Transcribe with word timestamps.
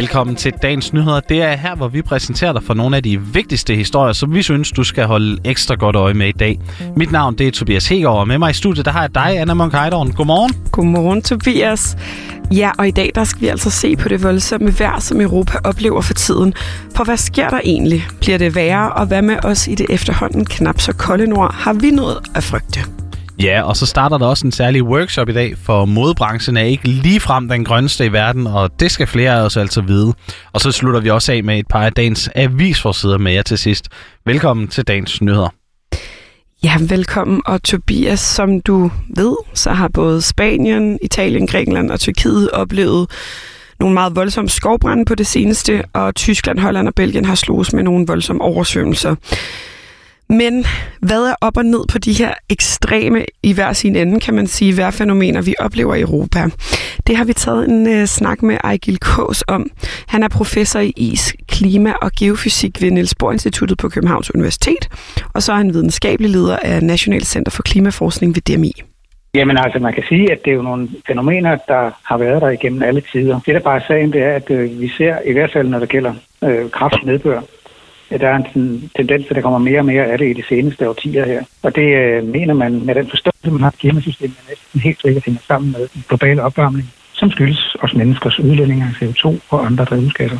Velkommen 0.00 0.36
til 0.36 0.52
dagens 0.62 0.92
nyheder. 0.92 1.20
Det 1.20 1.42
er 1.42 1.56
her, 1.56 1.74
hvor 1.74 1.88
vi 1.88 2.02
præsenterer 2.02 2.52
dig 2.52 2.62
for 2.62 2.74
nogle 2.74 2.96
af 2.96 3.02
de 3.02 3.20
vigtigste 3.20 3.74
historier, 3.74 4.12
som 4.12 4.34
vi 4.34 4.42
synes, 4.42 4.70
du 4.70 4.84
skal 4.84 5.04
holde 5.04 5.38
ekstra 5.44 5.74
godt 5.74 5.96
øje 5.96 6.14
med 6.14 6.28
i 6.28 6.32
dag. 6.32 6.60
Mit 6.96 7.12
navn 7.12 7.38
det 7.38 7.46
er 7.46 7.50
Tobias 7.50 7.88
Hegaard, 7.88 8.18
og 8.18 8.28
med 8.28 8.38
mig 8.38 8.50
i 8.50 8.54
studiet 8.54 8.84
der 8.84 8.92
har 8.92 9.00
jeg 9.00 9.14
dig, 9.14 9.38
Anna 9.38 9.54
Monk 9.54 9.72
Heidorn. 9.72 10.12
Godmorgen. 10.12 10.52
Godmorgen, 10.70 11.22
Tobias. 11.22 11.96
Ja, 12.50 12.70
og 12.78 12.88
i 12.88 12.90
dag 12.90 13.10
der 13.14 13.24
skal 13.24 13.42
vi 13.42 13.46
altså 13.46 13.70
se 13.70 13.96
på 13.96 14.08
det 14.08 14.22
voldsomme 14.22 14.78
vejr, 14.78 14.98
som 15.00 15.20
Europa 15.20 15.58
oplever 15.64 16.00
for 16.00 16.14
tiden. 16.14 16.54
For 16.96 17.04
hvad 17.04 17.16
sker 17.16 17.48
der 17.48 17.60
egentlig? 17.64 18.06
Bliver 18.20 18.38
det 18.38 18.54
værre, 18.54 18.92
og 18.92 19.06
hvad 19.06 19.22
med 19.22 19.44
os 19.44 19.68
i 19.68 19.74
det 19.74 19.86
efterhånden 19.90 20.44
knap 20.44 20.80
så 20.80 20.92
kolde 20.92 21.26
nord? 21.26 21.54
Har 21.54 21.72
vi 21.72 21.90
noget 21.90 22.18
at 22.34 22.44
frygte? 22.44 22.80
Ja, 23.42 23.62
og 23.62 23.76
så 23.76 23.86
starter 23.86 24.18
der 24.18 24.26
også 24.26 24.46
en 24.46 24.52
særlig 24.52 24.82
workshop 24.82 25.28
i 25.28 25.32
dag, 25.32 25.54
for 25.58 25.84
modebranchen 25.84 26.56
er 26.56 26.62
ikke 26.62 26.88
ligefrem 26.88 27.48
den 27.48 27.64
grønneste 27.64 28.06
i 28.06 28.12
verden, 28.12 28.46
og 28.46 28.80
det 28.80 28.90
skal 28.90 29.06
flere 29.06 29.32
af 29.32 29.44
os 29.44 29.56
altså 29.56 29.80
vide. 29.80 30.14
Og 30.52 30.60
så 30.60 30.72
slutter 30.72 31.00
vi 31.00 31.10
også 31.10 31.32
af 31.32 31.44
med 31.44 31.58
et 31.58 31.66
par 31.68 31.84
af 31.84 31.92
dagens 31.92 32.30
avisforsider 32.34 33.18
med 33.18 33.32
jer 33.32 33.42
til 33.42 33.58
sidst. 33.58 33.88
Velkommen 34.26 34.68
til 34.68 34.84
dagens 34.84 35.22
nyheder. 35.22 35.48
Ja, 36.64 36.76
velkommen. 36.80 37.42
Og 37.46 37.62
Tobias, 37.62 38.20
som 38.20 38.60
du 38.60 38.90
ved, 39.16 39.36
så 39.54 39.70
har 39.70 39.88
både 39.88 40.22
Spanien, 40.22 40.98
Italien, 41.02 41.46
Grækenland 41.46 41.90
og 41.90 42.00
Tyrkiet 42.00 42.50
oplevet 42.50 43.10
nogle 43.80 43.94
meget 43.94 44.16
voldsomme 44.16 44.48
skovbrænde 44.48 45.04
på 45.04 45.14
det 45.14 45.26
seneste, 45.26 45.82
og 45.92 46.14
Tyskland, 46.14 46.58
Holland 46.58 46.88
og 46.88 46.94
Belgien 46.94 47.24
har 47.24 47.34
slået 47.34 47.72
med 47.72 47.82
nogle 47.82 48.06
voldsomme 48.06 48.42
oversvømmelser. 48.42 49.14
Men 50.30 50.64
hvad 51.00 51.22
er 51.22 51.34
op 51.40 51.56
og 51.56 51.64
ned 51.64 51.80
på 51.92 51.98
de 51.98 52.12
her 52.12 52.34
ekstreme, 52.50 53.24
i 53.42 53.52
hver 53.52 53.72
sin 53.72 53.96
ende, 53.96 54.20
kan 54.20 54.34
man 54.34 54.46
sige, 54.46 54.76
vejrfænomener, 54.76 55.42
vi 55.42 55.54
oplever 55.58 55.94
i 55.94 56.00
Europa? 56.00 56.40
Det 57.06 57.16
har 57.16 57.24
vi 57.24 57.32
taget 57.32 57.68
en 57.68 57.86
øh, 57.86 58.06
snak 58.06 58.42
med 58.42 58.56
Ejgil 58.64 58.98
Kås 58.98 59.44
om. 59.48 59.70
Han 60.08 60.22
er 60.22 60.28
professor 60.28 60.80
i 60.80 60.92
is, 60.96 61.34
klima 61.48 61.92
og 62.02 62.10
geofysik 62.18 62.82
ved 62.82 62.90
Niels 62.90 63.14
Bohr 63.14 63.32
Instituttet 63.32 63.78
på 63.78 63.88
Københavns 63.88 64.34
Universitet, 64.34 64.88
og 65.34 65.42
så 65.42 65.52
er 65.52 65.56
han 65.56 65.74
videnskabelig 65.74 66.30
leder 66.30 66.58
af 66.62 66.82
National 66.82 67.24
Center 67.24 67.50
for 67.52 67.62
Klimaforskning 67.62 68.34
ved 68.34 68.42
DMI. 68.42 68.72
Jamen 69.34 69.56
altså, 69.58 69.78
man 69.78 69.92
kan 69.92 70.02
sige, 70.08 70.32
at 70.32 70.38
det 70.44 70.50
er 70.50 70.54
jo 70.54 70.62
nogle 70.62 70.88
fænomener, 71.06 71.56
der 71.68 71.90
har 72.04 72.18
været 72.18 72.42
der 72.42 72.48
igennem 72.48 72.82
alle 72.82 73.02
tider. 73.12 73.40
Det, 73.46 73.54
der 73.54 73.60
bare 73.60 73.76
er 73.76 73.86
sagen, 73.86 74.12
det 74.12 74.22
er, 74.22 74.32
at 74.32 74.50
øh, 74.50 74.80
vi 74.80 74.88
ser, 74.88 75.16
i 75.26 75.32
hvert 75.32 75.52
fald 75.52 75.68
når 75.68 75.78
det 75.78 75.88
gælder 75.88 76.14
øh, 76.44 76.70
kraftig 76.70 77.06
nedbør, 77.06 77.40
der 78.18 78.28
er 78.28 78.36
en 78.36 78.90
tendens 78.96 79.24
til, 79.24 79.30
at 79.30 79.36
der 79.36 79.42
kommer 79.42 79.58
mere 79.58 79.78
og 79.78 79.84
mere 79.84 80.06
af 80.06 80.18
det 80.18 80.30
i 80.30 80.32
de 80.32 80.44
seneste 80.48 80.88
årtier 80.88 81.24
her. 81.24 81.44
Og 81.62 81.74
det 81.74 81.96
øh, 81.96 82.24
mener 82.24 82.54
man 82.54 82.84
med 82.84 82.94
den 82.94 83.08
forståelse, 83.08 83.50
man 83.50 83.62
har 83.62 83.70
klimasystemet 83.70 84.36
næsten 84.48 84.80
helt 84.80 85.00
sikkert 85.00 85.24
hænger 85.24 85.40
sammen 85.46 85.72
med 85.72 85.88
den 85.94 86.04
globale 86.08 86.42
opvarmning, 86.42 86.88
som 87.14 87.30
skyldes 87.30 87.76
os 87.80 87.94
menneskers 87.94 88.40
udledninger 88.40 88.86
af 88.86 89.02
CO2 89.02 89.38
og 89.50 89.66
andre 89.66 89.84
drivhusgasser. 89.84 90.38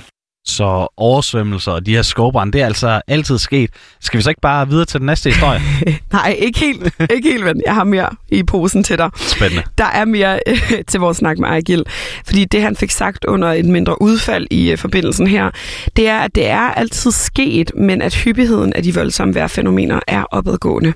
Så 0.50 0.88
oversvømmelser 0.96 1.72
og 1.72 1.86
de 1.86 1.94
her 1.94 2.02
skovbrænde, 2.02 2.52
det 2.52 2.60
er 2.60 2.66
altså 2.66 3.00
altid 3.08 3.38
sket. 3.38 3.70
Skal 4.00 4.18
vi 4.18 4.22
så 4.22 4.30
ikke 4.30 4.40
bare 4.40 4.68
videre 4.68 4.84
til 4.84 5.00
den 5.00 5.06
næste 5.06 5.30
historie? 5.30 5.60
Nej, 6.12 6.36
ikke 6.38 6.58
helt, 6.58 6.94
ikke 7.10 7.30
helt, 7.30 7.44
ven. 7.44 7.62
Jeg 7.66 7.74
har 7.74 7.84
mere 7.84 8.08
i 8.28 8.42
posen 8.42 8.84
til 8.84 8.98
dig. 8.98 9.10
Spændende. 9.16 9.62
Der 9.78 9.84
er 9.84 10.04
mere 10.04 10.40
til 10.90 11.00
vores 11.00 11.16
snak 11.16 11.38
med 11.38 11.48
Ejgil. 11.48 11.84
Fordi 12.26 12.44
det, 12.44 12.62
han 12.62 12.76
fik 12.76 12.90
sagt 12.90 13.24
under 13.24 13.52
et 13.52 13.64
mindre 13.64 14.02
udfald 14.02 14.46
i 14.50 14.70
øh, 14.70 14.78
forbindelsen 14.78 15.26
her, 15.26 15.50
det 15.96 16.08
er, 16.08 16.18
at 16.18 16.34
det 16.34 16.48
er 16.48 16.60
altid 16.60 17.10
sket, 17.10 17.72
men 17.76 18.02
at 18.02 18.14
hyppigheden 18.14 18.72
af 18.72 18.82
de 18.82 18.94
voldsomme 18.94 19.34
vejrfænomener 19.34 20.00
er 20.06 20.22
opadgående. 20.22 20.92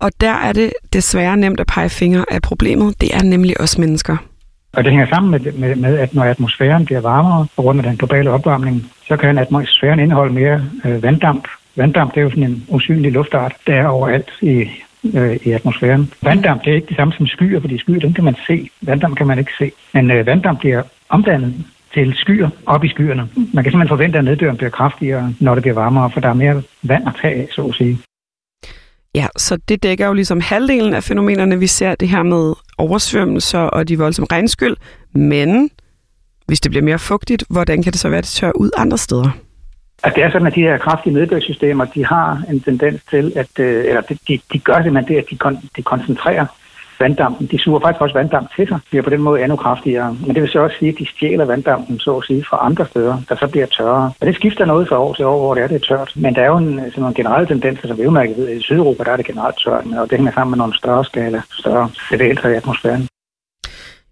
Og 0.00 0.10
der 0.20 0.32
er 0.32 0.52
det 0.52 0.72
desværre 0.92 1.36
nemt 1.36 1.60
at 1.60 1.66
pege 1.66 1.90
fingre 1.90 2.24
af 2.30 2.42
problemet. 2.42 3.00
Det 3.00 3.14
er 3.14 3.22
nemlig 3.22 3.60
os 3.60 3.78
mennesker. 3.78 4.16
Og 4.76 4.84
det 4.84 4.92
hænger 4.92 5.06
sammen 5.06 5.30
med, 5.30 5.52
med, 5.52 5.76
med, 5.76 5.98
at 5.98 6.14
når 6.14 6.24
atmosfæren 6.24 6.84
bliver 6.84 7.00
varmere 7.00 7.46
på 7.56 7.62
grund 7.62 7.80
af 7.80 7.84
den 7.84 7.96
globale 7.96 8.30
opvarmning, 8.30 8.92
så 9.08 9.16
kan 9.16 9.38
atmosfæren 9.38 10.00
indeholde 10.00 10.34
mere 10.34 10.64
øh, 10.84 11.02
vanddamp. 11.02 11.48
Vanddamp 11.76 12.14
det 12.14 12.20
er 12.20 12.24
jo 12.24 12.30
sådan 12.30 12.42
en 12.42 12.64
usynlig 12.68 13.12
luftart, 13.12 13.54
der 13.66 13.74
er 13.74 13.86
overalt 13.86 14.30
i, 14.40 14.68
øh, 15.14 15.36
i 15.44 15.50
atmosfæren. 15.50 16.12
Vanddamp 16.22 16.64
det 16.64 16.70
er 16.70 16.74
ikke 16.74 16.88
det 16.88 16.96
samme 16.96 17.14
som 17.16 17.26
skyer, 17.26 17.60
fordi 17.60 17.78
skyer 17.78 17.98
dem 17.98 18.12
kan 18.12 18.24
man 18.24 18.36
se. 18.46 18.68
Vanddamp 18.82 19.16
kan 19.16 19.26
man 19.26 19.38
ikke 19.38 19.52
se. 19.58 19.72
Men 19.94 20.10
øh, 20.10 20.26
vanddamp 20.26 20.58
bliver 20.58 20.82
omdannet 21.08 21.54
til 21.94 22.14
skyer 22.14 22.48
op 22.66 22.84
i 22.84 22.88
skyerne. 22.88 23.28
Man 23.36 23.64
kan 23.64 23.72
simpelthen 23.72 23.88
forvente, 23.88 24.18
at 24.18 24.24
neddøren 24.24 24.56
bliver 24.56 24.70
kraftigere, 24.70 25.32
når 25.40 25.54
det 25.54 25.62
bliver 25.62 25.74
varmere, 25.74 26.10
for 26.10 26.20
der 26.20 26.28
er 26.28 26.34
mere 26.34 26.62
vand 26.82 27.08
at 27.08 27.14
tage 27.22 27.34
af, 27.34 27.48
så 27.52 27.62
at 27.62 27.74
sige. 27.74 27.98
Ja, 29.16 29.26
så 29.36 29.56
det 29.68 29.82
dækker 29.82 30.06
jo 30.06 30.12
ligesom 30.12 30.40
halvdelen 30.40 30.94
af 30.94 31.02
fænomenerne, 31.02 31.58
vi 31.58 31.66
ser 31.66 31.94
det 31.94 32.08
her 32.08 32.22
med 32.22 32.54
oversvømmelser 32.78 33.58
og 33.58 33.88
de 33.88 33.98
voldsomme 33.98 34.26
regnskyld. 34.32 34.76
Men 35.12 35.70
hvis 36.46 36.60
det 36.60 36.70
bliver 36.70 36.84
mere 36.84 36.98
fugtigt, 36.98 37.44
hvordan 37.48 37.82
kan 37.82 37.92
det 37.92 38.00
så 38.00 38.08
være, 38.08 38.18
at 38.18 38.24
det 38.24 38.30
tør 38.30 38.50
ud 38.54 38.70
andre 38.76 38.98
steder? 38.98 39.30
At 40.02 40.12
det 40.14 40.24
er 40.24 40.30
sådan, 40.30 40.46
at 40.46 40.54
de 40.54 40.60
her 40.60 40.78
kraftige 40.78 41.14
nedbørssystemer, 41.14 41.84
de 41.84 42.06
har 42.06 42.42
en 42.50 42.60
tendens 42.60 43.00
til, 43.10 43.32
at 43.36 43.58
øh, 43.58 43.84
eller 43.84 44.00
de, 44.00 44.38
de 44.52 44.58
gør 44.58 44.82
simpelthen 44.82 45.14
det, 45.14 45.22
at 45.22 45.30
de, 45.30 45.36
kon, 45.36 45.58
de 45.76 45.82
koncentrerer 45.82 46.46
vanddampen. 47.00 47.46
De 47.46 47.58
suger 47.58 47.80
faktisk 47.80 48.02
også 48.02 48.14
vanddamp 48.14 48.48
til 48.56 48.68
sig, 48.68 48.78
bliver 48.90 49.02
på 49.02 49.10
den 49.10 49.22
måde 49.22 49.42
endnu 49.42 49.56
kraftigere. 49.56 50.16
Men 50.26 50.34
det 50.34 50.42
vil 50.42 50.50
så 50.50 50.60
også 50.60 50.76
sige, 50.78 50.92
at 50.92 50.98
de 50.98 51.06
stjæler 51.06 51.44
vanddampen, 51.44 51.98
så 51.98 52.16
at 52.16 52.24
sige, 52.24 52.44
fra 52.50 52.58
andre 52.60 52.86
steder, 52.86 53.16
der 53.28 53.36
så 53.36 53.46
bliver 53.46 53.66
tørre. 53.66 54.12
Og 54.20 54.26
det 54.26 54.34
skifter 54.34 54.64
noget 54.64 54.88
fra 54.88 54.98
år 54.98 55.14
til 55.14 55.24
år, 55.24 55.38
hvor 55.38 55.54
det 55.54 55.62
er, 55.62 55.68
det 55.68 55.82
er 55.82 55.96
tørt. 55.96 56.12
Men 56.16 56.34
der 56.34 56.42
er 56.42 56.46
jo 56.46 56.56
en, 56.56 56.78
sådan 56.78 56.92
nogle 56.96 57.14
generelle 57.14 57.48
tendenser, 57.48 57.88
som 57.88 57.98
vi 57.98 58.06
udmærket 58.06 58.36
ved. 58.36 58.56
I 58.56 58.62
Sydeuropa 58.62 59.04
der 59.04 59.10
er 59.10 59.16
det 59.16 59.26
generelt 59.26 59.56
tørt, 59.64 59.84
og 59.98 60.10
det 60.10 60.18
hænger 60.18 60.32
sammen 60.32 60.50
med 60.50 60.58
nogle 60.58 60.76
større 60.76 61.04
skala, 61.04 61.42
større 61.50 61.90
bevægelser 62.10 62.48
i 62.48 62.54
atmosfæren. 62.54 63.08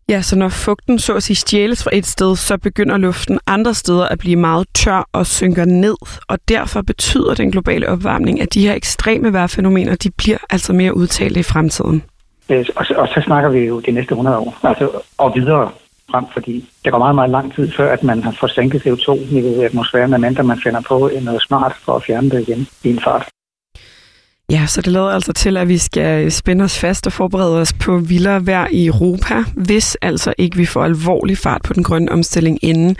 Ja, 0.09 0.22
så 0.22 0.37
når 0.37 0.49
fugten 0.49 0.99
så 0.99 1.15
at 1.15 1.22
sige 1.22 1.37
stjæles 1.37 1.84
fra 1.84 1.91
et 1.93 2.06
sted, 2.06 2.37
så 2.37 2.59
begynder 2.59 2.97
luften 2.99 3.39
andre 3.47 3.75
steder 3.75 4.09
at 4.09 4.19
blive 4.19 4.37
meget 4.37 4.66
tør 4.75 5.09
og 5.12 5.27
synker 5.27 5.65
ned. 5.65 5.97
Og 6.28 6.39
derfor 6.49 6.83
betyder 6.83 7.34
den 7.34 7.51
globale 7.51 7.89
opvarmning, 7.89 8.41
at 8.41 8.55
de 8.55 8.66
her 8.66 8.75
ekstreme 8.75 9.33
vejrfænomener, 9.33 9.97
de 9.97 10.11
bliver 10.11 10.39
altså 10.51 10.72
mere 10.72 10.97
udtalte 10.97 11.41
i 11.41 11.43
fremtiden. 11.43 12.03
Øh, 12.49 12.66
og, 12.77 12.87
og 12.97 13.09
så 13.09 13.22
snakker 13.25 13.50
vi 13.50 13.59
jo 13.59 13.81
de 13.81 13.91
næste 13.91 14.12
100 14.12 14.38
år, 14.38 14.59
altså 14.62 14.91
og 15.19 15.32
videre 15.34 15.71
frem, 16.10 16.25
fordi 16.32 16.71
det 16.84 16.93
går 16.93 16.99
meget, 16.99 17.15
meget 17.15 17.31
lang 17.31 17.55
tid 17.55 17.72
før, 17.72 17.93
at 17.93 18.03
man 18.03 18.22
har 18.22 18.37
fået 18.41 18.53
sænket 18.53 18.87
CO2-niveauet 18.87 19.60
i 19.60 19.65
atmosfæren, 19.65 20.10
medmindre 20.10 20.44
man 20.44 20.60
finder 20.65 20.81
på 20.81 21.10
øh, 21.10 21.22
noget 21.22 21.43
smart 21.43 21.72
for 21.84 21.93
at 21.97 22.03
fjerne 22.03 22.31
det 22.31 22.49
igen 22.49 22.66
i 22.84 22.91
en 22.91 23.00
fart. 23.00 23.28
Ja, 24.50 24.66
så 24.66 24.81
det 24.83 24.93
lader 24.93 25.09
altså 25.09 25.33
til, 25.33 25.56
at 25.56 25.69
vi 25.69 25.78
skal 25.78 26.33
spænde 26.33 26.65
os 26.65 26.78
fast 26.78 27.06
og 27.06 27.12
forberede 27.12 27.60
os 27.60 27.72
på 27.72 27.99
vildere 27.99 28.47
vejr 28.47 28.69
i 28.71 28.87
Europa, 28.87 29.34
hvis 29.56 29.94
altså 29.94 30.34
ikke 30.38 30.56
vi 30.56 30.66
får 30.66 30.84
alvorlig 30.84 31.38
fart 31.38 31.62
på 31.62 31.72
den 31.72 31.83
grønne 31.83 32.12
omstilling 32.12 32.59
inden. 32.65 32.97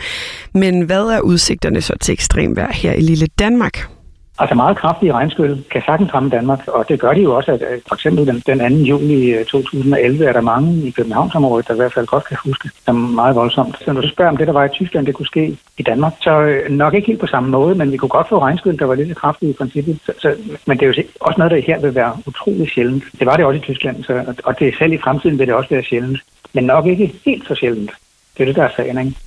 Men 0.53 0.81
hvad 0.81 1.05
er 1.05 1.19
udsigterne 1.19 1.81
så 1.81 1.93
til 2.01 2.13
ekstrem 2.13 2.55
vejr 2.55 2.73
her 2.73 2.93
i 2.93 3.01
lille 3.01 3.27
Danmark? 3.39 3.94
Altså 4.39 4.55
meget 4.55 4.77
kraftige 4.77 5.13
regnskyld 5.13 5.63
kan 5.71 5.81
sagtens 5.85 6.13
ramme 6.13 6.29
Danmark, 6.29 6.67
og 6.67 6.89
det 6.89 6.99
gør 6.99 7.13
de 7.13 7.21
jo 7.21 7.35
også, 7.35 7.51
at 7.51 7.61
øh, 7.61 7.81
for 7.87 7.95
eksempel 7.95 8.27
den, 8.27 8.43
den 8.45 8.59
2. 8.59 8.65
juli 8.75 9.43
2011 9.43 10.25
er 10.25 10.33
der 10.33 10.41
mange 10.41 10.87
i 10.87 10.91
Københavnsområdet, 10.91 11.67
der 11.67 11.73
i 11.73 11.77
hvert 11.77 11.93
fald 11.93 12.07
godt 12.07 12.25
kan 12.25 12.37
huske, 12.45 12.69
som 12.85 12.95
meget 12.95 13.35
voldsomt. 13.35 13.77
Så 13.85 13.93
når 13.93 14.01
du 14.01 14.09
spørger 14.09 14.31
om 14.31 14.37
det, 14.37 14.47
der 14.47 14.53
var 14.53 14.65
i 14.65 14.69
Tyskland, 14.69 15.05
det 15.05 15.15
kunne 15.15 15.25
ske 15.25 15.57
i 15.77 15.83
Danmark, 15.83 16.13
så 16.21 16.41
øh, 16.41 16.71
nok 16.71 16.93
ikke 16.93 17.07
helt 17.07 17.19
på 17.19 17.27
samme 17.27 17.49
måde, 17.49 17.75
men 17.75 17.91
vi 17.91 17.97
kunne 17.97 18.09
godt 18.09 18.29
få 18.29 18.39
regnskyld, 18.39 18.77
der 18.77 18.85
var 18.85 18.95
lidt 18.95 19.17
kraftige 19.17 19.49
i 19.49 19.53
princippet. 19.53 19.99
Så, 20.05 20.13
så, 20.19 20.35
men 20.65 20.77
det 20.77 20.83
er 20.83 20.87
jo 20.87 21.03
også 21.19 21.37
noget, 21.37 21.51
der 21.51 21.61
her 21.61 21.79
vil 21.79 21.95
være 21.95 22.17
utrolig 22.27 22.69
sjældent. 22.69 23.03
Det 23.19 23.27
var 23.27 23.35
det 23.35 23.45
også 23.45 23.57
i 23.57 23.61
Tyskland, 23.61 24.03
så, 24.03 24.35
og 24.43 24.59
det 24.59 24.75
selv 24.77 24.93
i 24.93 24.97
fremtiden 24.97 25.39
vil 25.39 25.47
det 25.47 25.55
også 25.55 25.69
være 25.69 25.83
sjældent, 25.83 26.19
men 26.53 26.63
nok 26.63 26.85
ikke 26.85 27.13
helt 27.25 27.47
så 27.47 27.55
sjældent. 27.55 27.91
Det 28.37 28.43
er 28.43 28.45
det, 28.45 28.55
der 28.55 28.63
er 28.63 28.75
sagen, 28.75 28.97
ikke? 28.99 29.24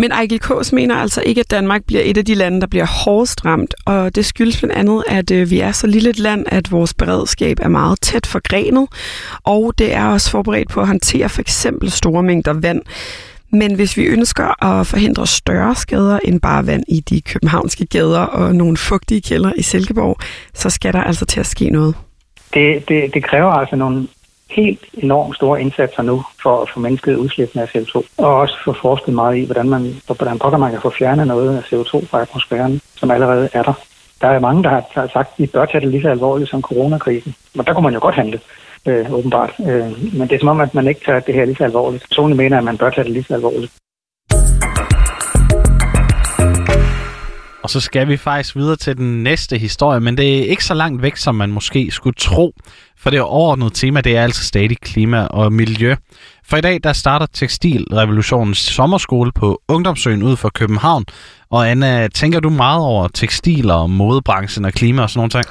Men 0.00 0.12
Ejgil 0.12 0.40
Kås 0.40 0.72
mener 0.72 0.96
altså 0.96 1.22
ikke, 1.26 1.40
at 1.40 1.50
Danmark 1.50 1.84
bliver 1.86 2.02
et 2.04 2.18
af 2.18 2.24
de 2.24 2.34
lande, 2.34 2.60
der 2.60 2.66
bliver 2.66 2.86
hårdest 3.04 3.44
ramt, 3.44 3.74
og 3.86 4.14
det 4.14 4.26
skyldes 4.26 4.58
blandt 4.58 4.74
andet, 4.74 5.04
at 5.08 5.30
øh, 5.30 5.50
vi 5.50 5.60
er 5.60 5.72
så 5.72 5.86
lille 5.86 6.10
et 6.10 6.18
land, 6.18 6.46
at 6.48 6.72
vores 6.72 6.94
beredskab 6.94 7.56
er 7.62 7.68
meget 7.68 8.00
tæt 8.00 8.26
forgrenet, 8.26 8.88
og 9.44 9.74
det 9.78 9.94
er 9.94 10.06
også 10.06 10.30
forberedt 10.30 10.68
på 10.68 10.80
at 10.80 10.86
håndtere 10.86 11.28
for 11.28 11.40
eksempel 11.40 11.90
store 11.90 12.22
mængder 12.22 12.52
vand. 12.52 12.82
Men 13.52 13.74
hvis 13.74 13.96
vi 13.96 14.04
ønsker 14.04 14.64
at 14.64 14.86
forhindre 14.86 15.26
større 15.26 15.74
skader 15.74 16.18
end 16.24 16.40
bare 16.40 16.66
vand 16.66 16.84
i 16.88 17.00
de 17.00 17.20
københavnske 17.20 17.86
gader 17.86 18.20
og 18.20 18.54
nogle 18.54 18.76
fugtige 18.76 19.20
kælder 19.20 19.52
i 19.56 19.62
Silkeborg, 19.62 20.16
så 20.54 20.70
skal 20.70 20.92
der 20.92 21.00
altså 21.00 21.24
til 21.24 21.40
at 21.40 21.46
ske 21.46 21.70
noget. 21.70 21.94
Det, 22.54 22.88
det, 22.88 23.14
det 23.14 23.24
kræver 23.24 23.52
altså 23.52 23.76
nogle 23.76 24.06
helt 24.50 24.84
enormt 24.92 25.36
store 25.36 25.60
indsatser 25.60 26.02
nu 26.02 26.22
for 26.42 26.62
at 26.62 26.70
få 26.70 26.80
mindsket 26.80 27.16
udslippene 27.16 27.62
af 27.62 27.76
CO2, 27.76 28.02
og 28.18 28.36
også 28.36 28.56
få 28.64 28.72
forsket 28.72 29.14
meget 29.14 29.36
i, 29.36 29.44
hvordan 29.44 29.68
man, 29.68 29.94
hvordan 30.06 30.38
pokker 30.38 30.58
man 30.58 30.70
kan 30.70 30.80
få 30.80 30.90
fjernet 30.98 31.26
noget 31.26 31.56
af 31.56 31.62
CO2 31.72 32.06
fra 32.06 32.22
atmosfæren, 32.22 32.80
som 32.96 33.10
allerede 33.10 33.48
er 33.52 33.62
der. 33.62 33.72
Der 34.20 34.28
er 34.28 34.38
mange, 34.38 34.62
der 34.62 34.68
har 34.68 35.08
sagt, 35.12 35.28
at 35.32 35.38
vi 35.38 35.46
bør 35.46 35.64
tage 35.64 35.80
det 35.80 35.88
lige 35.88 36.02
så 36.02 36.08
alvorligt 36.08 36.50
som 36.50 36.62
coronakrisen. 36.62 37.34
Men 37.54 37.66
der 37.66 37.72
kunne 37.74 37.84
man 37.84 37.94
jo 37.94 38.00
godt 38.00 38.14
handle, 38.14 38.40
øh, 38.86 39.12
åbenbart. 39.12 39.54
Øh, 39.60 40.14
men 40.14 40.28
det 40.28 40.32
er 40.32 40.38
som 40.38 40.48
om, 40.48 40.60
at 40.60 40.74
man 40.74 40.88
ikke 40.88 41.04
tager 41.04 41.20
det 41.20 41.34
her 41.34 41.44
lige 41.44 41.56
så 41.56 41.64
alvorligt. 41.64 42.06
Personligt 42.08 42.36
mener, 42.36 42.58
at 42.58 42.64
man 42.64 42.78
bør 42.78 42.90
tage 42.90 43.04
det 43.04 43.12
lige 43.12 43.24
så 43.24 43.34
alvorligt. 43.34 43.72
Og 47.62 47.70
så 47.70 47.80
skal 47.80 48.08
vi 48.08 48.16
faktisk 48.16 48.56
videre 48.56 48.76
til 48.76 48.96
den 48.96 49.22
næste 49.22 49.58
historie, 49.58 50.00
men 50.00 50.16
det 50.16 50.38
er 50.38 50.44
ikke 50.44 50.64
så 50.64 50.74
langt 50.74 51.02
væk, 51.02 51.16
som 51.16 51.34
man 51.34 51.52
måske 51.52 51.90
skulle 51.90 52.14
tro. 52.18 52.54
For 52.98 53.10
det 53.10 53.20
overordnede 53.20 53.70
tema, 53.74 54.00
det 54.00 54.16
er 54.16 54.22
altså 54.22 54.44
stadig 54.44 54.78
klima 54.78 55.26
og 55.26 55.52
miljø. 55.52 55.94
For 56.44 56.56
i 56.56 56.60
dag, 56.60 56.80
der 56.84 56.92
starter 56.92 57.26
Tekstilrevolutionens 57.32 58.58
sommerskole 58.58 59.32
på 59.32 59.60
Ungdomsøen 59.68 60.22
ud 60.22 60.36
for 60.36 60.50
København. 60.54 61.04
Og 61.50 61.70
Anna, 61.70 62.08
tænker 62.08 62.40
du 62.40 62.50
meget 62.50 62.82
over 62.82 63.08
tekstiler 63.08 63.74
og 63.74 63.90
modebranchen 63.90 64.64
og 64.64 64.72
klima 64.72 65.02
og 65.02 65.10
sådan 65.10 65.18
nogle 65.18 65.30
ting? 65.30 65.44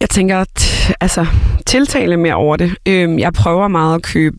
Jeg 0.00 0.10
tænker, 0.10 0.44
t- 0.60 0.92
altså, 1.00 1.26
tiltale 1.66 2.16
mere 2.16 2.34
over 2.34 2.56
det. 2.56 2.74
Øhm, 2.88 3.18
jeg 3.18 3.32
prøver 3.32 3.68
meget 3.68 3.94
at 3.94 4.02
købe 4.02 4.38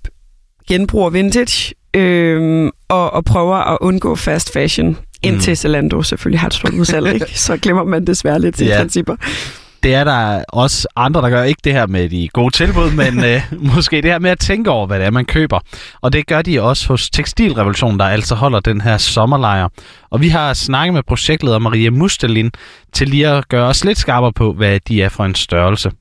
genbrug 0.68 1.06
og 1.06 1.14
vintage, 1.14 1.74
øhm, 1.94 2.70
og, 2.90 3.14
og 3.14 3.26
prøver 3.26 3.56
at 3.56 3.78
undgå 3.82 4.16
fast 4.16 4.54
fashion, 4.54 4.98
indtil 5.24 5.52
mm. 5.52 5.56
Zalando 5.56 6.04
selvfølgelig 6.04 6.40
har 6.40 6.48
et 6.48 6.54
stort 6.54 6.74
udsalg, 6.74 7.08
ikke? 7.14 7.40
så 7.40 7.58
glemmer 7.58 7.84
man 7.84 8.08
desværre 8.08 8.40
lidt 8.42 8.58
sine 8.58 8.70
ja. 8.70 8.78
principper 8.78 9.16
det 9.84 9.94
er 9.94 10.04
der 10.04 10.44
også 10.48 10.88
andre, 10.96 11.22
der 11.22 11.30
gør 11.30 11.44
ikke 11.44 11.62
det 11.64 11.74
her 11.74 11.88
med 11.88 12.10
de 12.10 12.30
gode 12.34 12.56
tilbud, 12.56 12.92
men 12.92 13.24
øh, 13.30 13.42
måske 13.76 13.96
det 13.96 14.12
her 14.12 14.20
med 14.20 14.30
at 14.30 14.40
tænke 14.40 14.72
over, 14.72 14.88
hvad 14.88 15.00
det 15.00 15.06
er, 15.06 15.12
man 15.12 15.26
køber. 15.26 15.60
Og 16.02 16.14
det 16.14 16.28
gør 16.28 16.42
de 16.42 16.62
også 16.62 16.88
hos 16.88 17.10
Tekstilrevolutionen, 17.10 18.00
der 18.00 18.06
altså 18.06 18.36
holder 18.36 18.60
den 18.60 18.82
her 18.82 18.98
sommerlejr. 18.98 19.68
Og 20.10 20.22
vi 20.22 20.30
har 20.30 20.54
snakket 20.54 20.94
med 20.94 21.04
projektleder 21.08 21.60
Maria 21.60 21.90
Mustelin 21.90 22.52
til 22.94 23.10
lige 23.10 23.28
at 23.28 23.48
gøre 23.48 23.68
os 23.68 23.86
lidt 23.86 23.98
skarpere 23.98 24.34
på, 24.34 24.54
hvad 24.54 24.80
de 24.88 25.02
er 25.02 25.10
for 25.10 25.26
en 25.26 25.36
størrelse. 25.36 25.92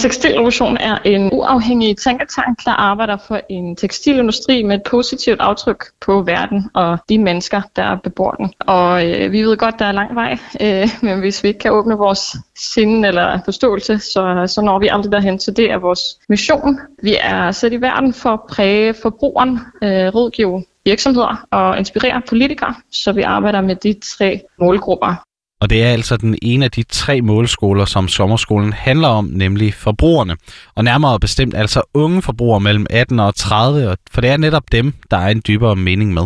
Tekstilrevolution 0.00 0.76
er 0.76 0.98
en 1.04 1.30
uafhængig 1.32 1.96
tænketank, 1.96 2.64
der 2.64 2.70
arbejder 2.70 3.16
for 3.16 3.40
en 3.48 3.76
tekstilindustri 3.76 4.62
med 4.62 4.76
et 4.76 4.82
positivt 4.82 5.40
aftryk 5.40 5.84
på 6.00 6.22
verden 6.22 6.70
og 6.74 6.98
de 7.08 7.18
mennesker, 7.18 7.62
der 7.76 7.96
bebor 7.96 8.30
den. 8.30 8.52
Og 8.60 9.08
øh, 9.08 9.32
vi 9.32 9.42
ved 9.42 9.56
godt, 9.56 9.78
der 9.78 9.84
er 9.84 9.92
lang 9.92 10.14
vej, 10.14 10.38
øh, 10.60 10.88
men 11.02 11.18
hvis 11.18 11.42
vi 11.42 11.48
ikke 11.48 11.60
kan 11.60 11.72
åbne 11.72 11.94
vores 11.94 12.36
sind 12.58 13.06
eller 13.06 13.40
forståelse, 13.44 13.98
så, 13.98 14.44
så 14.46 14.60
når 14.60 14.78
vi 14.78 14.88
aldrig 14.88 15.12
derhen. 15.12 15.40
Så 15.40 15.50
det 15.50 15.70
er 15.70 15.76
vores 15.76 16.00
mission. 16.28 16.78
Vi 17.02 17.16
er 17.20 17.50
sat 17.50 17.72
i 17.72 17.80
verden 17.80 18.14
for 18.14 18.30
at 18.30 18.40
præge 18.48 18.94
forbrugeren, 18.94 19.58
øh, 19.82 20.14
rådgive 20.14 20.64
virksomheder 20.84 21.46
og 21.50 21.78
inspirere 21.78 22.22
politikere, 22.28 22.74
så 22.92 23.12
vi 23.12 23.22
arbejder 23.22 23.60
med 23.60 23.76
de 23.76 23.94
tre 24.02 24.40
målgrupper. 24.58 25.29
Og 25.60 25.70
det 25.70 25.84
er 25.84 25.88
altså 25.92 26.16
den 26.16 26.38
ene 26.42 26.64
af 26.64 26.70
de 26.70 26.82
tre 26.82 27.22
målskoler, 27.22 27.84
som 27.84 28.08
sommerskolen 28.08 28.72
handler 28.72 29.08
om, 29.08 29.24
nemlig 29.24 29.74
forbrugerne. 29.74 30.36
Og 30.74 30.84
nærmere 30.84 31.20
bestemt 31.20 31.54
altså 31.54 31.82
unge 31.94 32.22
forbrugere 32.22 32.60
mellem 32.60 32.86
18 32.90 33.20
og 33.20 33.34
30, 33.34 33.96
for 34.10 34.20
det 34.20 34.30
er 34.30 34.36
netop 34.36 34.72
dem, 34.72 34.92
der 35.10 35.16
er 35.16 35.28
en 35.28 35.42
dybere 35.46 35.76
mening 35.76 36.14
med 36.14 36.22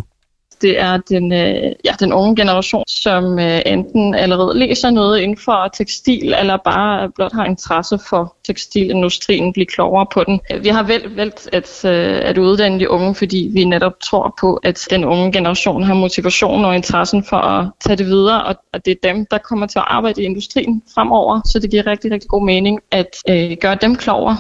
det 0.65 0.81
er 0.81 0.97
den, 0.97 1.33
øh, 1.33 1.73
ja, 1.85 1.93
den 2.01 2.13
unge 2.13 2.37
generation, 2.37 2.85
som 2.89 3.39
øh, 3.39 3.61
enten 3.67 4.15
allerede 4.15 4.59
læser 4.59 4.91
noget 4.91 5.21
inden 5.21 5.39
for 5.39 5.69
tekstil, 5.75 6.35
eller 6.41 6.57
bare 6.57 7.11
blot 7.15 7.33
har 7.33 7.45
interesse 7.45 7.99
for 8.09 8.37
tekstilindustrien, 8.47 9.53
blive 9.53 9.67
klogere 9.67 10.07
på 10.15 10.25
den. 10.25 10.41
Vi 10.63 10.69
har 10.69 10.83
vel, 10.83 11.03
valgt 11.17 11.49
at, 11.53 11.85
øh, 11.85 12.21
at 12.23 12.39
uddanne 12.39 12.81
de 12.81 12.91
unge, 12.91 13.15
fordi 13.15 13.51
vi 13.53 13.65
netop 13.65 13.93
tror 14.01 14.35
på, 14.41 14.55
at 14.55 14.87
den 14.91 15.05
unge 15.05 15.33
generation 15.33 15.83
har 15.83 15.95
motivation 15.95 16.65
og 16.65 16.77
interessen 16.77 17.25
for 17.25 17.37
at 17.37 17.71
tage 17.81 17.97
det 17.97 18.07
videre, 18.07 18.45
og 18.45 18.55
at 18.73 18.85
det 18.85 18.91
er 18.91 19.13
dem, 19.13 19.27
der 19.31 19.39
kommer 19.39 19.67
til 19.67 19.79
at 19.79 19.85
arbejde 19.89 20.23
i 20.23 20.25
industrien 20.25 20.83
fremover. 20.95 21.41
Så 21.45 21.59
det 21.59 21.71
giver 21.71 21.87
rigtig, 21.87 22.13
rigtig 22.13 22.29
god 22.29 22.45
mening 22.45 22.81
at 22.91 23.17
øh, 23.29 23.57
gøre 23.61 23.75
dem 23.75 23.97
klogere 23.97 24.37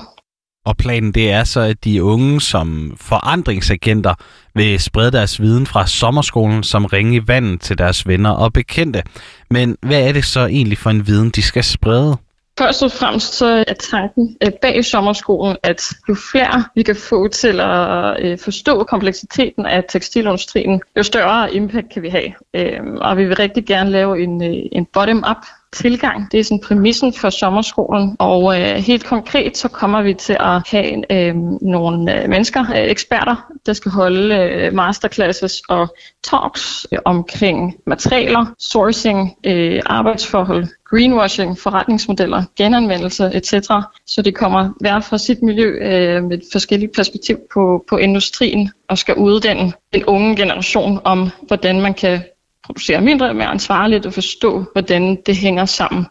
og 0.64 0.76
planen 0.76 1.12
det 1.12 1.30
er 1.30 1.44
så, 1.44 1.60
at 1.60 1.84
de 1.84 2.02
unge 2.02 2.40
som 2.40 2.96
forandringsagenter 3.00 4.14
vil 4.54 4.80
sprede 4.80 5.12
deres 5.12 5.40
viden 5.40 5.66
fra 5.66 5.86
sommerskolen 5.86 6.62
som 6.62 6.84
ringe 6.84 7.16
i 7.16 7.28
vandet 7.28 7.60
til 7.60 7.78
deres 7.78 8.06
venner 8.06 8.30
og 8.30 8.52
bekendte. 8.52 9.02
Men 9.50 9.76
hvad 9.82 10.08
er 10.08 10.12
det 10.12 10.24
så 10.24 10.46
egentlig 10.46 10.78
for 10.78 10.90
en 10.90 11.06
viden, 11.06 11.30
de 11.30 11.42
skal 11.42 11.64
sprede? 11.64 12.16
Først 12.58 12.82
og 12.82 12.92
fremmest 12.92 13.34
så 13.34 13.64
er 13.68 13.74
tanken 13.74 14.36
øh, 14.44 14.52
bag 14.62 14.84
sommerskolen, 14.84 15.56
at 15.62 15.82
jo 16.08 16.14
flere 16.32 16.64
vi 16.74 16.82
kan 16.82 16.96
få 16.96 17.28
til 17.28 17.60
at 17.60 18.16
øh, 18.20 18.38
forstå 18.38 18.84
kompleksiteten 18.84 19.66
af 19.66 19.84
tekstilindustrien, 19.88 20.82
jo 20.96 21.02
større 21.02 21.54
impact 21.54 21.92
kan 21.92 22.02
vi 22.02 22.08
have. 22.08 22.32
Øhm, 22.54 22.96
og 22.96 23.16
vi 23.16 23.24
vil 23.24 23.36
rigtig 23.36 23.66
gerne 23.66 23.90
lave 23.90 24.22
en, 24.22 24.42
øh, 24.42 24.62
en 24.72 24.86
bottom-up 24.86 25.46
tilgang. 25.72 26.32
Det 26.32 26.40
er 26.40 26.44
sådan 26.44 26.60
præmissen 26.60 27.12
for 27.12 27.30
sommerskolen, 27.30 28.16
og 28.18 28.60
øh, 28.60 28.76
helt 28.76 29.04
konkret 29.04 29.56
så 29.56 29.68
kommer 29.68 30.02
vi 30.02 30.14
til 30.14 30.36
at 30.40 30.68
have 30.68 31.12
øh, 31.12 31.34
nogle 31.62 32.22
øh, 32.22 32.28
mennesker, 32.28 32.60
øh, 32.60 32.90
eksperter, 32.90 33.52
der 33.66 33.72
skal 33.72 33.90
holde 33.90 34.34
øh, 34.34 34.74
masterclasses 34.74 35.60
og 35.68 35.96
talks 36.22 36.86
øh, 36.92 36.98
omkring 37.04 37.74
materialer, 37.86 38.54
sourcing, 38.58 39.36
øh, 39.46 39.82
arbejdsforhold, 39.86 40.66
greenwashing, 40.94 41.58
forretningsmodeller, 41.58 42.42
genanvendelse 42.56 43.30
etc. 43.34 43.52
Så 44.06 44.22
det 44.22 44.34
kommer 44.34 44.70
hver 44.80 45.00
fra 45.00 45.18
sit 45.18 45.42
miljø 45.42 45.68
øh, 45.80 46.24
med 46.24 46.38
et 46.38 46.44
forskelligt 46.52 46.94
perspektiv 46.94 47.38
på, 47.54 47.84
på 47.88 47.96
industrien 47.96 48.70
og 48.88 48.98
skal 48.98 49.14
uddanne 49.14 49.72
den 49.94 50.04
unge 50.04 50.36
generation 50.36 51.00
om, 51.04 51.30
hvordan 51.46 51.80
man 51.80 51.94
kan 51.94 52.22
producere 52.64 53.00
mindre, 53.00 53.34
mere 53.34 53.46
ansvarligt 53.46 54.06
og 54.06 54.12
forstå, 54.12 54.64
hvordan 54.72 55.18
det 55.26 55.36
hænger 55.36 55.64
sammen. 55.64 56.06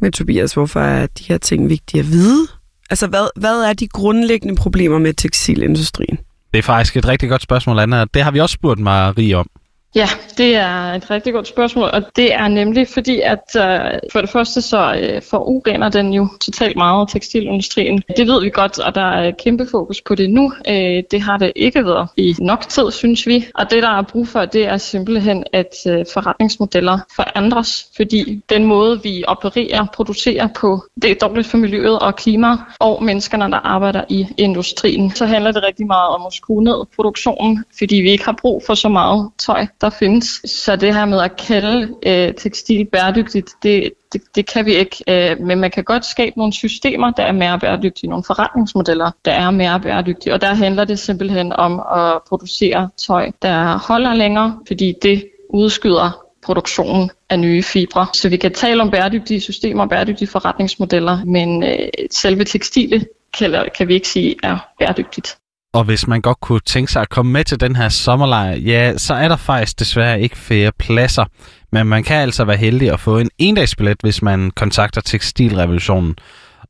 Men 0.00 0.12
Tobias, 0.12 0.54
hvorfor 0.54 0.80
er 0.80 1.06
de 1.06 1.24
her 1.24 1.38
ting 1.38 1.68
vigtige 1.68 2.00
at 2.00 2.06
vide? 2.06 2.46
Altså, 2.90 3.06
hvad, 3.06 3.40
hvad 3.40 3.62
er 3.62 3.72
de 3.72 3.88
grundlæggende 3.88 4.56
problemer 4.56 4.98
med 4.98 5.14
tekstilindustrien? 5.14 6.18
Det 6.52 6.58
er 6.58 6.62
faktisk 6.62 6.96
et 6.96 7.08
rigtig 7.08 7.28
godt 7.28 7.42
spørgsmål, 7.42 7.78
Anna. 7.78 8.04
Det 8.04 8.22
har 8.22 8.30
vi 8.30 8.40
også 8.40 8.54
spurgt 8.54 8.80
Marie 8.80 9.36
om. 9.36 9.46
Ja, 9.94 10.08
det 10.38 10.56
er 10.56 10.92
et 10.92 11.10
rigtig 11.10 11.32
godt 11.32 11.48
spørgsmål, 11.48 11.90
og 11.92 12.02
det 12.16 12.34
er 12.34 12.48
nemlig 12.48 12.88
fordi, 12.88 13.20
at 13.20 13.56
øh, 13.56 14.00
for 14.12 14.20
det 14.20 14.30
første 14.30 14.62
så 14.62 14.94
øh, 15.00 15.22
forurener 15.22 15.88
den 15.88 16.12
jo 16.12 16.28
totalt 16.40 16.76
meget 16.76 17.08
tekstilindustrien. 17.08 18.02
Det 18.16 18.26
ved 18.26 18.42
vi 18.42 18.50
godt, 18.50 18.78
og 18.78 18.94
der 18.94 19.10
er 19.10 19.30
kæmpe 19.30 19.66
fokus 19.70 20.00
på 20.00 20.14
det 20.14 20.30
nu. 20.30 20.52
Øh, 20.68 21.02
det 21.10 21.20
har 21.20 21.36
det 21.36 21.52
ikke 21.56 21.84
været 21.84 22.08
i 22.16 22.34
nok 22.38 22.68
tid, 22.68 22.90
synes 22.90 23.26
vi. 23.26 23.46
Og 23.54 23.70
det, 23.70 23.82
der 23.82 23.88
er 23.88 24.02
brug 24.02 24.28
for, 24.28 24.44
det 24.44 24.66
er 24.66 24.76
simpelthen, 24.76 25.44
at 25.52 25.74
øh, 25.88 26.04
forretningsmodeller 26.12 26.98
forandres, 27.16 27.86
fordi 27.96 28.42
den 28.48 28.64
måde, 28.64 29.02
vi 29.02 29.24
opererer, 29.26 29.86
producerer 29.94 30.48
på, 30.60 30.84
det 31.02 31.10
er 31.10 31.28
dårligt 31.28 31.46
for 31.46 31.58
miljøet 31.58 31.98
og 31.98 32.16
klima 32.16 32.56
og 32.80 33.04
menneskerne, 33.04 33.50
der 33.50 33.58
arbejder 33.58 34.04
i 34.08 34.26
industrien. 34.38 35.10
Så 35.10 35.26
handler 35.26 35.52
det 35.52 35.62
rigtig 35.62 35.86
meget 35.86 36.08
om 36.08 36.22
at 36.26 36.32
skrue 36.32 36.64
ned 36.64 36.86
produktionen, 36.96 37.64
fordi 37.78 37.96
vi 37.96 38.10
ikke 38.10 38.24
har 38.24 38.38
brug 38.40 38.62
for 38.66 38.74
så 38.74 38.88
meget 38.88 39.30
tøj 39.38 39.66
der 39.84 39.90
findes. 39.90 40.40
Så 40.44 40.76
det 40.76 40.94
her 40.94 41.04
med 41.04 41.20
at 41.20 41.36
kalde 41.36 41.94
øh, 42.06 42.34
tekstil 42.34 42.84
bæredygtigt, 42.84 43.50
det, 43.62 43.92
det, 44.12 44.22
det 44.34 44.46
kan 44.46 44.66
vi 44.66 44.74
ikke. 44.74 45.04
Øh, 45.08 45.40
men 45.40 45.60
man 45.60 45.70
kan 45.70 45.84
godt 45.84 46.04
skabe 46.04 46.38
nogle 46.38 46.52
systemer, 46.52 47.10
der 47.10 47.22
er 47.22 47.32
mere 47.32 47.58
bæredygtige, 47.58 48.10
nogle 48.10 48.24
forretningsmodeller, 48.24 49.10
der 49.24 49.32
er 49.32 49.50
mere 49.50 49.80
bæredygtige. 49.80 50.34
Og 50.34 50.40
der 50.40 50.54
handler 50.54 50.84
det 50.84 50.98
simpelthen 50.98 51.52
om 51.52 51.80
at 51.80 52.22
producere 52.28 52.88
tøj, 53.06 53.30
der 53.42 53.78
holder 53.88 54.14
længere, 54.14 54.58
fordi 54.66 54.94
det 55.02 55.24
udskyder 55.48 56.24
produktionen 56.44 57.10
af 57.30 57.38
nye 57.38 57.62
fibre. 57.62 58.06
Så 58.14 58.28
vi 58.28 58.36
kan 58.36 58.52
tale 58.52 58.82
om 58.82 58.90
bæredygtige 58.90 59.40
systemer 59.40 59.82
og 59.82 59.88
bæredygtige 59.88 60.28
forretningsmodeller, 60.28 61.24
men 61.24 61.62
øh, 61.62 61.88
selve 62.10 62.44
tekstile 62.44 63.06
kan, 63.38 63.68
kan 63.76 63.88
vi 63.88 63.94
ikke 63.94 64.08
sige 64.08 64.36
er 64.42 64.58
bæredygtigt. 64.78 65.38
Og 65.74 65.84
hvis 65.84 66.06
man 66.06 66.20
godt 66.20 66.40
kunne 66.40 66.60
tænke 66.60 66.92
sig 66.92 67.02
at 67.02 67.08
komme 67.08 67.32
med 67.32 67.44
til 67.44 67.60
den 67.60 67.76
her 67.76 67.88
sommerlejr, 67.88 68.56
ja, 68.56 68.96
så 68.96 69.14
er 69.14 69.28
der 69.28 69.36
faktisk 69.36 69.78
desværre 69.78 70.20
ikke 70.20 70.36
flere 70.36 70.72
pladser. 70.78 71.24
Men 71.72 71.86
man 71.86 72.04
kan 72.04 72.16
altså 72.16 72.44
være 72.44 72.56
heldig 72.56 72.92
at 72.92 73.00
få 73.00 73.18
en 73.18 73.30
endagsbillet, 73.38 73.96
hvis 74.00 74.22
man 74.22 74.50
kontakter 74.50 75.00
Tekstilrevolutionen. 75.00 76.16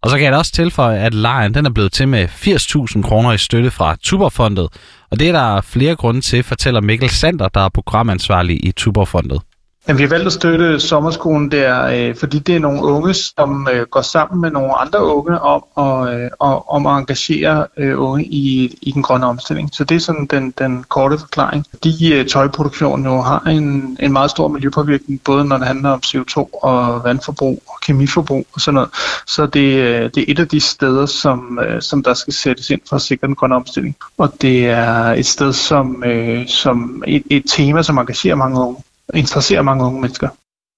Og 0.02 0.10
så 0.10 0.16
kan 0.16 0.24
jeg 0.24 0.32
da 0.32 0.38
også 0.38 0.52
tilføje, 0.52 0.98
at 0.98 1.14
lejren 1.14 1.54
den 1.54 1.66
er 1.66 1.70
blevet 1.70 1.92
til 1.92 2.08
med 2.08 2.28
80.000 2.28 3.02
kroner 3.02 3.32
i 3.32 3.38
støtte 3.38 3.70
fra 3.70 3.96
Tuberfondet. 4.02 4.68
Og 5.10 5.20
det 5.20 5.28
er 5.28 5.32
der 5.32 5.60
flere 5.60 5.96
grunde 5.96 6.20
til, 6.20 6.42
fortæller 6.42 6.80
Mikkel 6.80 7.10
Sander, 7.10 7.48
der 7.48 7.60
er 7.60 7.68
programansvarlig 7.68 8.64
i 8.64 8.72
Tuberfondet. 8.72 9.40
Jamen, 9.88 9.98
vi 9.98 10.02
har 10.02 10.08
valgt 10.08 10.26
at 10.26 10.32
støtte 10.32 10.80
sommerskolen 10.80 11.50
der, 11.50 11.86
øh, 11.86 12.16
fordi 12.16 12.38
det 12.38 12.56
er 12.56 12.60
nogle 12.60 12.82
unge, 12.82 13.14
som 13.14 13.68
øh, 13.72 13.86
går 13.86 14.02
sammen 14.02 14.40
med 14.40 14.50
nogle 14.50 14.74
andre 14.74 15.04
unge 15.04 15.40
om, 15.40 15.64
øh, 15.78 15.84
og, 15.84 16.14
øh, 16.14 16.30
om 16.68 16.86
at 16.86 16.98
engagere 16.98 17.66
øh, 17.76 18.00
unge 18.00 18.24
i, 18.24 18.78
i 18.82 18.90
den 18.90 19.02
grønne 19.02 19.26
omstilling. 19.26 19.70
Så 19.72 19.84
det 19.84 19.94
er 19.94 19.98
sådan 19.98 20.26
den, 20.26 20.50
den 20.58 20.84
korte 20.88 21.18
forklaring. 21.18 21.66
De 21.84 22.12
øh, 22.12 22.26
tøjproduktioner 22.26 23.14
jo 23.14 23.20
har 23.20 23.40
en, 23.40 23.96
en 24.00 24.12
meget 24.12 24.30
stor 24.30 24.48
miljøpåvirkning, 24.48 25.20
både 25.24 25.44
når 25.44 25.56
det 25.56 25.66
handler 25.66 25.90
om 25.90 26.00
CO2 26.06 26.48
og 26.62 27.04
vandforbrug 27.04 27.62
og 27.66 27.74
kemiforbrug 27.82 28.46
og 28.52 28.60
sådan 28.60 28.74
noget. 28.74 28.90
Så 29.26 29.46
det, 29.46 29.76
øh, 29.76 30.10
det 30.14 30.16
er 30.16 30.24
et 30.28 30.38
af 30.38 30.48
de 30.48 30.60
steder, 30.60 31.06
som, 31.06 31.58
øh, 31.66 31.82
som 31.82 32.02
der 32.02 32.14
skal 32.14 32.32
sættes 32.32 32.70
ind 32.70 32.80
for 32.88 32.96
at 32.96 33.02
sikre 33.02 33.26
den 33.26 33.34
grønne 33.34 33.56
omstilling. 33.56 33.96
Og 34.18 34.32
det 34.40 34.66
er 34.66 35.12
et 35.12 35.26
sted, 35.26 35.52
som, 35.52 36.04
øh, 36.06 36.48
som 36.48 37.02
et, 37.06 37.22
et 37.30 37.42
tema, 37.46 37.82
som 37.82 37.98
engagerer 37.98 38.34
mange 38.34 38.60
unge 38.60 38.76
interesserer 39.14 39.62
mange 39.62 39.84
unge 39.84 40.00
mennesker. 40.00 40.28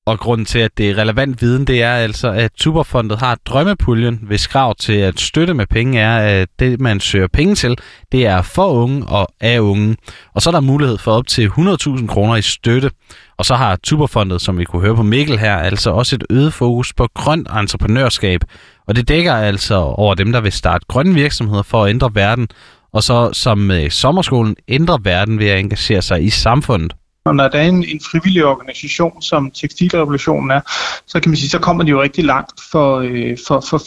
Og 0.06 0.18
grunden 0.18 0.44
til, 0.44 0.58
at 0.58 0.78
det 0.78 0.90
er 0.90 0.98
relevant 0.98 1.42
viden, 1.42 1.66
det 1.66 1.82
er 1.82 1.92
altså, 1.92 2.28
at 2.28 2.52
Tuberfondet 2.56 3.18
har 3.18 3.38
drømmepuljen, 3.44 4.18
hvis 4.22 4.46
krav 4.46 4.74
til 4.74 4.92
at 4.92 5.20
støtte 5.20 5.54
med 5.54 5.66
penge 5.66 6.00
er, 6.00 6.42
at 6.42 6.48
det, 6.58 6.80
man 6.80 7.00
søger 7.00 7.26
penge 7.26 7.54
til, 7.54 7.78
det 8.12 8.26
er 8.26 8.42
for 8.42 8.66
unge 8.66 9.06
og 9.06 9.28
af 9.40 9.60
unge. 9.60 9.96
Og 10.34 10.42
så 10.42 10.50
er 10.50 10.52
der 10.52 10.60
mulighed 10.60 10.98
for 10.98 11.12
op 11.12 11.26
til 11.26 11.48
100.000 11.48 12.06
kroner 12.06 12.36
i 12.36 12.42
støtte. 12.42 12.90
Og 13.38 13.44
så 13.44 13.54
har 13.54 13.76
Tuberfondet, 13.76 14.42
som 14.42 14.58
vi 14.58 14.64
kunne 14.64 14.82
høre 14.82 14.96
på 14.96 15.02
Mikkel 15.02 15.38
her, 15.38 15.56
altså 15.56 15.90
også 15.90 16.16
et 16.16 16.24
øget 16.30 16.52
fokus 16.52 16.92
på 16.92 17.08
grønt 17.14 17.48
entreprenørskab. 17.48 18.40
Og 18.86 18.96
det 18.96 19.08
dækker 19.08 19.34
altså 19.34 19.74
over 19.74 20.14
dem, 20.14 20.32
der 20.32 20.40
vil 20.40 20.52
starte 20.52 20.86
grønne 20.88 21.14
virksomheder 21.14 21.62
for 21.62 21.84
at 21.84 21.90
ændre 21.90 22.10
verden, 22.14 22.48
og 22.92 23.02
så 23.02 23.30
som 23.32 23.58
med 23.58 23.90
sommerskolen 23.90 24.56
ændre 24.68 24.98
verden 25.02 25.38
ved 25.38 25.46
at 25.46 25.58
engagere 25.58 26.02
sig 26.02 26.24
i 26.24 26.30
samfundet. 26.30 26.92
Og 27.26 27.36
når 27.36 27.48
der 27.48 27.58
er 27.58 27.68
en, 27.68 27.84
en 27.84 28.00
frivillig 28.10 28.44
organisation, 28.44 29.22
som 29.22 29.50
Tekstilrevolutionen 29.50 30.50
er, 30.50 30.60
så 31.06 31.20
kan 31.20 31.30
man 31.30 31.36
sige, 31.36 31.48
så 31.48 31.58
kommer 31.58 31.84
de 31.84 31.90
jo 31.90 32.02
rigtig 32.02 32.24
langt 32.24 32.60
for, 32.70 32.98
øh, 32.98 33.36
for, 33.46 33.60
for 33.60 33.78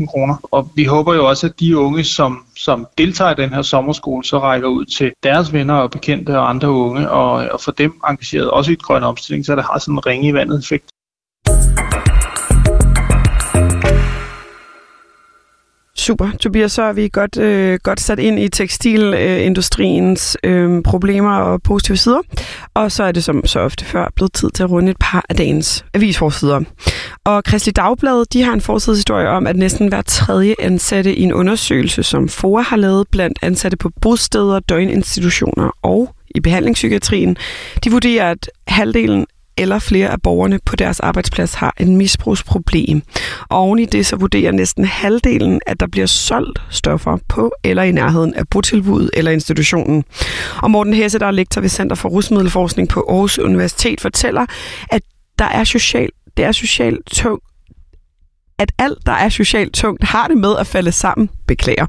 80.000 0.00 0.06
kroner. 0.06 0.36
Og 0.42 0.70
vi 0.74 0.84
håber 0.84 1.14
jo 1.14 1.28
også, 1.28 1.46
at 1.46 1.60
de 1.60 1.78
unge, 1.78 2.04
som, 2.04 2.44
som 2.56 2.86
deltager 2.98 3.30
i 3.30 3.42
den 3.42 3.54
her 3.54 3.62
sommerskole, 3.62 4.24
så 4.24 4.38
rækker 4.38 4.68
ud 4.68 4.84
til 4.84 5.12
deres 5.22 5.52
venner 5.52 5.74
og 5.74 5.90
bekendte 5.90 6.38
og 6.38 6.48
andre 6.50 6.70
unge, 6.70 7.10
og, 7.10 7.32
og 7.32 7.60
for 7.60 7.72
dem 7.72 8.00
engageret 8.08 8.50
også 8.50 8.70
i 8.70 8.74
et 8.74 8.82
grøn 8.82 9.02
omstilling, 9.02 9.46
så 9.46 9.56
det 9.56 9.64
har 9.64 9.78
sådan 9.78 9.94
en 9.94 10.06
ringe 10.06 10.28
i 10.28 10.34
vandet 10.34 10.58
effekt. 10.58 10.84
Super. 16.08 16.30
Tobias, 16.40 16.72
så 16.72 16.82
er 16.82 16.92
vi 16.92 17.08
godt, 17.12 17.38
øh, 17.38 17.78
godt 17.82 18.00
sat 18.00 18.18
ind 18.18 18.38
i 18.38 18.48
tekstilindustriens 18.48 20.36
øh, 20.44 20.82
problemer 20.82 21.36
og 21.36 21.62
positive 21.62 21.96
sider. 21.96 22.20
Og 22.74 22.92
så 22.92 23.02
er 23.02 23.12
det 23.12 23.24
som 23.24 23.46
så 23.46 23.60
ofte 23.60 23.84
før 23.84 24.08
blevet 24.16 24.32
tid 24.32 24.50
til 24.50 24.62
at 24.62 24.70
runde 24.70 24.90
et 24.90 24.96
par 25.00 25.24
af 25.28 25.36
dagens 25.36 25.84
avisforsider. 25.94 26.60
Og 27.24 27.44
Kristelig 27.44 27.76
Dagblad 27.76 28.24
de 28.32 28.42
har 28.42 28.52
en 28.52 28.60
forsidshistorie 28.60 29.28
om, 29.28 29.46
at 29.46 29.56
næsten 29.56 29.88
hver 29.88 30.02
tredje 30.02 30.54
ansatte 30.58 31.14
i 31.14 31.22
en 31.22 31.32
undersøgelse, 31.32 32.02
som 32.02 32.28
FOA 32.28 32.62
har 32.62 32.76
lavet 32.76 33.08
blandt 33.10 33.38
ansatte 33.42 33.76
på 33.76 33.90
bosteder, 34.00 34.60
døgninstitutioner 34.60 35.70
og 35.82 36.14
i 36.34 36.40
behandlingspsykiatrien, 36.40 37.36
de 37.84 37.90
vurderer, 37.90 38.30
at 38.30 38.50
halvdelen 38.66 39.26
eller 39.58 39.78
flere 39.78 40.08
af 40.08 40.22
borgerne 40.22 40.58
på 40.64 40.76
deres 40.76 41.00
arbejdsplads 41.00 41.54
har 41.54 41.74
en 41.80 41.96
misbrugsproblem. 41.96 43.02
Og 43.48 43.58
oven 43.58 43.78
i 43.78 43.84
det 43.84 44.06
så 44.06 44.16
vurderer 44.16 44.52
næsten 44.52 44.84
halvdelen, 44.84 45.60
at 45.66 45.80
der 45.80 45.86
bliver 45.86 46.06
solgt 46.06 46.62
stoffer 46.70 47.18
på 47.28 47.52
eller 47.64 47.82
i 47.82 47.92
nærheden 47.92 48.34
af 48.34 48.48
botilbuddet 48.48 49.10
eller 49.14 49.30
institutionen. 49.30 50.04
Og 50.62 50.70
Morten 50.70 50.94
Hesse, 50.94 51.18
der 51.18 51.26
er 51.26 51.30
lektor 51.30 51.60
ved 51.60 51.68
Center 51.68 51.96
for 51.96 52.08
Rusmiddelforskning 52.08 52.88
på 52.88 53.04
Aarhus 53.08 53.38
Universitet, 53.38 54.00
fortæller, 54.00 54.46
at 54.90 55.02
der 55.38 55.44
er 55.44 55.64
social, 55.64 56.08
det 56.36 56.44
er 56.44 56.52
socialt 56.52 57.06
tung, 57.06 57.40
at 58.58 58.72
alt, 58.78 58.98
der 59.06 59.12
er 59.12 59.28
socialt 59.28 59.74
tungt, 59.74 60.04
har 60.04 60.28
det 60.28 60.36
med 60.36 60.56
at 60.58 60.66
falde 60.66 60.92
sammen, 60.92 61.30
beklager. 61.46 61.86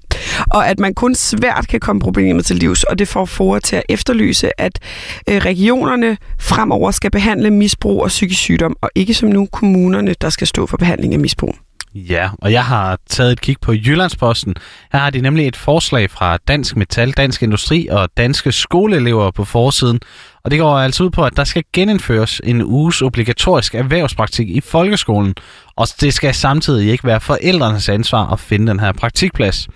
Og 0.48 0.70
at 0.70 0.80
man 0.80 0.94
kun 0.94 1.16
svært 1.16 1.68
kan 1.68 1.80
komme 1.80 2.00
problemet 2.00 2.46
til 2.46 2.56
livs, 2.56 2.84
og 2.84 3.00
det 3.00 3.08
får 3.08 3.26
FOA 3.26 3.60
til 3.60 3.76
at 3.76 3.84
efterlyse, 3.90 4.62
at 4.62 4.80
øh, 5.30 5.38
regionerne 5.38 6.18
fremover 6.40 6.92
skal 6.92 7.12
behandle 7.12 7.52
misbrug 7.52 8.04
og 8.04 8.08
psykisk 8.08 8.40
sygdom, 8.40 8.76
og 8.82 8.90
ikke 8.96 9.14
som 9.14 9.30
nu 9.30 9.48
kommunerne, 9.52 10.16
der 10.22 10.30
skal 10.30 10.48
stå 10.48 10.66
for 10.66 10.78
behandling 10.78 11.14
af 11.14 11.20
misbrug. 11.20 11.56
Ja, 11.96 12.30
og 12.42 12.52
jeg 12.52 12.66
har 12.66 12.98
taget 13.10 13.32
et 13.32 13.42
kig 13.42 13.56
på 13.62 13.74
Jyllandsposten. 13.74 14.56
Her 14.92 15.00
har 15.00 15.10
de 15.10 15.22
nemlig 15.22 15.48
et 15.48 15.56
forslag 15.56 16.12
fra 16.12 16.38
Dansk 16.38 16.76
Metal, 16.76 17.12
Dansk 17.12 17.44
Industri 17.44 17.88
og 17.92 18.10
danske 18.18 18.52
skoleelever 18.52 19.32
på 19.32 19.46
forsiden. 19.46 20.00
Og 20.44 20.52
det 20.52 20.60
går 20.60 20.78
altså 20.78 21.04
ud 21.04 21.10
på, 21.10 21.24
at 21.24 21.38
der 21.38 21.44
skal 21.44 21.64
genindføres 21.74 22.42
en 22.44 22.64
uges 22.64 23.02
obligatorisk 23.02 23.76
erhvervspraktik 23.76 24.50
i 24.50 24.62
folkeskolen. 24.62 25.36
Og 25.76 25.88
det 26.02 26.14
skal 26.14 26.34
samtidig 26.34 26.92
ikke 26.92 27.04
være 27.04 27.20
forældrenes 27.20 27.90
ansvar 27.90 28.34
at 28.34 28.40
finde 28.40 28.68
den 28.68 28.80
her 28.80 28.92
praktikplads. 28.92 29.68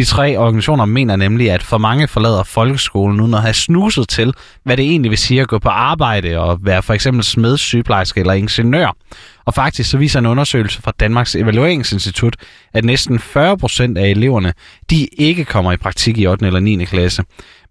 De 0.00 0.04
tre 0.04 0.36
organisationer 0.38 0.84
mener 0.84 1.16
nemlig, 1.16 1.50
at 1.50 1.62
for 1.62 1.78
mange 1.78 2.08
forlader 2.08 2.42
folkeskolen 2.42 3.20
uden 3.20 3.34
at 3.34 3.42
have 3.42 3.54
snuset 3.54 4.08
til, 4.08 4.34
hvad 4.64 4.76
det 4.76 4.84
egentlig 4.84 5.10
vil 5.10 5.18
sige 5.18 5.40
at 5.40 5.48
gå 5.48 5.58
på 5.58 5.68
arbejde 5.68 6.38
og 6.38 6.58
være 6.62 6.82
for 6.82 6.94
eksempel 6.94 7.24
smed, 7.24 7.58
sygeplejerske 7.58 8.20
eller 8.20 8.32
ingeniør. 8.32 8.96
Og 9.44 9.54
faktisk 9.54 9.90
så 9.90 9.98
viser 9.98 10.18
en 10.18 10.26
undersøgelse 10.26 10.82
fra 10.82 10.92
Danmarks 11.00 11.34
Evalueringsinstitut, 11.34 12.36
at 12.74 12.84
næsten 12.84 13.18
40 13.18 13.58
procent 13.58 13.98
af 13.98 14.08
eleverne, 14.08 14.52
de 14.90 15.08
ikke 15.18 15.44
kommer 15.44 15.72
i 15.72 15.76
praktik 15.76 16.18
i 16.18 16.26
8. 16.26 16.46
eller 16.46 16.60
9. 16.60 16.84
klasse. 16.84 17.22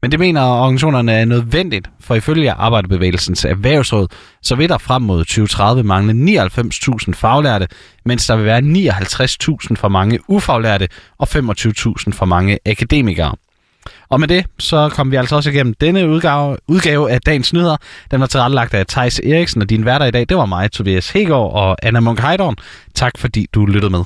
Men 0.01 0.11
det 0.11 0.19
mener 0.19 0.41
organisationerne 0.41 1.11
er 1.11 1.25
nødvendigt, 1.25 1.89
for 1.99 2.15
ifølge 2.15 2.51
Arbejderbevægelsens 2.51 3.45
erhvervsråd, 3.45 4.07
så 4.41 4.55
vil 4.55 4.69
der 4.69 4.77
frem 4.77 5.01
mod 5.01 5.19
2030 5.19 5.83
mangle 5.83 6.41
99.000 6.41 7.13
faglærte, 7.13 7.67
mens 8.05 8.27
der 8.27 8.35
vil 8.35 8.45
være 8.45 8.59
59.000 8.59 9.75
for 9.75 9.87
mange 9.87 10.19
ufaglærte 10.27 10.87
og 11.17 11.27
25.000 11.35 12.11
for 12.11 12.25
mange 12.25 12.59
akademikere. 12.65 13.35
Og 14.09 14.19
med 14.19 14.27
det, 14.27 14.45
så 14.59 14.89
kom 14.89 15.11
vi 15.11 15.15
altså 15.15 15.35
også 15.35 15.49
igennem 15.49 15.73
denne 15.73 16.09
udgave, 16.09 16.57
udgave 16.67 17.11
af 17.11 17.21
Dagens 17.21 17.53
Nyheder. 17.53 17.77
Den 18.11 18.19
var 18.19 18.27
tilrettelagt 18.27 18.73
af 18.73 18.85
Tejs 18.85 19.19
Eriksen, 19.19 19.61
og 19.61 19.69
din 19.69 19.85
værter 19.85 20.05
i 20.05 20.11
dag, 20.11 20.25
det 20.29 20.37
var 20.37 20.45
mig, 20.45 20.71
Tobias 20.71 21.09
Hegård 21.09 21.53
og 21.53 21.77
Anna 21.83 21.99
Munk 21.99 22.19
Tak 22.95 23.17
fordi 23.17 23.47
du 23.53 23.65
lyttede 23.65 23.91
med. 23.91 24.03